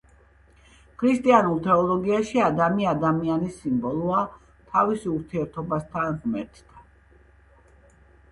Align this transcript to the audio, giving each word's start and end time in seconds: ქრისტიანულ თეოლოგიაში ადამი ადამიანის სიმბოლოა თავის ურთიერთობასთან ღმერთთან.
ქრისტიანულ 1.01 1.59
თეოლოგიაში 1.65 2.41
ადამი 2.45 2.87
ადამიანის 2.91 3.59
სიმბოლოა 3.65 4.23
თავის 4.71 5.05
ურთიერთობასთან 5.11 6.17
ღმერთთან. 6.23 6.89